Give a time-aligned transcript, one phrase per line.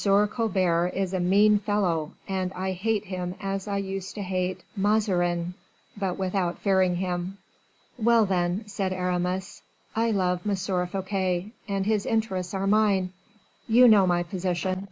[0.31, 5.53] Colbert is a mean fellow, and I hate him as I used to hate Mazarin,
[5.95, 7.37] but without fearing him."
[7.99, 9.61] "Well, then," said Aramis,
[9.95, 10.55] "I love M.
[10.87, 13.13] Fouquet, and his interests are mine.
[13.67, 14.79] You know my position.